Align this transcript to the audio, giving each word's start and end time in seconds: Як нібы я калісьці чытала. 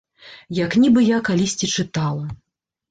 Як 0.59 0.71
нібы 0.85 1.05
я 1.09 1.21
калісьці 1.29 1.71
чытала. 1.75 2.25